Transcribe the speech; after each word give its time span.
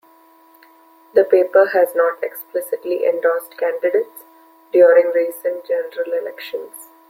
The 1.13 1.23
paper 1.23 1.67
has 1.73 1.93
not 1.93 2.23
explicitly 2.23 3.05
endorsed 3.05 3.55
candidates 3.55 4.23
during 4.71 5.11
recent 5.13 5.63
general 5.67 6.13
elections. 6.13 6.87